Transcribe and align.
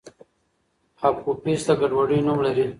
اپوفیس 1.07 1.61
د 1.67 1.69
ګډوډۍ 1.81 2.19
نوم 2.25 2.39
لري. 2.45 2.65